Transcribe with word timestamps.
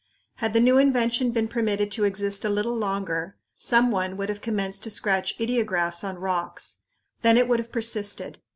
Had 0.37 0.53
the 0.55 0.59
new 0.59 0.79
invention 0.79 1.29
been 1.29 1.47
permitted 1.47 1.91
to 1.91 2.05
exist 2.05 2.43
a 2.43 2.49
little 2.49 2.75
longer, 2.75 3.37
some 3.59 3.91
one 3.91 4.17
would 4.17 4.29
have 4.29 4.41
commenced 4.41 4.81
to 4.81 4.89
scratch 4.89 5.39
ideographs 5.39 6.03
on 6.03 6.17
rocks. 6.17 6.79
Then 7.21 7.37
it 7.37 7.47
would 7.47 7.59
have 7.59 7.71
persisted. 7.71 8.39